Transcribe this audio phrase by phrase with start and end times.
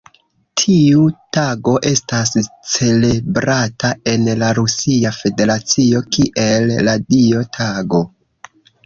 [0.59, 1.01] Tiu
[1.37, 2.31] tago estas
[2.75, 8.01] celebrata en la Rusia Federacio kiel Radio Tago.